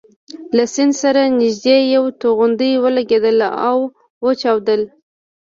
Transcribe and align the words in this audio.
له 0.55 0.63
سیند 0.73 0.93
سره 1.01 1.21
نژدې 1.39 1.77
یوه 1.93 2.09
توغندۍ 2.21 2.73
ولګېدل 2.83 3.37
او 3.69 3.77
وچاودل. 4.25 4.81